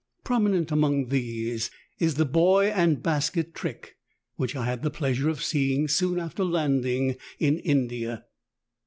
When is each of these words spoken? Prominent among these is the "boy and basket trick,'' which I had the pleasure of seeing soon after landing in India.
Prominent 0.23 0.71
among 0.71 1.09
these 1.09 1.69
is 1.99 2.15
the 2.15 2.25
"boy 2.25 2.71
and 2.71 3.03
basket 3.03 3.53
trick,'' 3.53 3.97
which 4.35 4.55
I 4.55 4.65
had 4.65 4.81
the 4.81 4.89
pleasure 4.89 5.29
of 5.29 5.43
seeing 5.43 5.87
soon 5.87 6.19
after 6.19 6.43
landing 6.43 7.17
in 7.37 7.59
India. 7.59 8.25